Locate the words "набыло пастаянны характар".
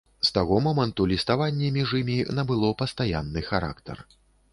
2.39-4.03